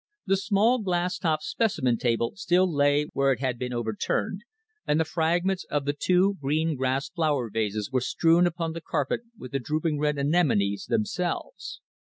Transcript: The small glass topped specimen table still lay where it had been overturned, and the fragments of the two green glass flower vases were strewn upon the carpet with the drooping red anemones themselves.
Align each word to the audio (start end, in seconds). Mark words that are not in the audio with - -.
The 0.25 0.35
small 0.35 0.79
glass 0.79 1.19
topped 1.19 1.43
specimen 1.43 1.95
table 1.95 2.31
still 2.35 2.65
lay 2.67 3.05
where 3.13 3.31
it 3.31 3.39
had 3.39 3.59
been 3.59 3.71
overturned, 3.71 4.41
and 4.87 4.99
the 4.99 5.05
fragments 5.05 5.63
of 5.65 5.85
the 5.85 5.93
two 5.93 6.37
green 6.41 6.75
glass 6.75 7.09
flower 7.09 7.51
vases 7.51 7.91
were 7.91 8.01
strewn 8.01 8.47
upon 8.47 8.73
the 8.73 8.81
carpet 8.81 9.21
with 9.37 9.51
the 9.51 9.59
drooping 9.59 9.99
red 9.99 10.17
anemones 10.17 10.87
themselves. 10.87 11.81